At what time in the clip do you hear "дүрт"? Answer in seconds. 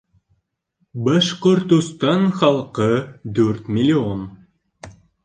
3.41-3.71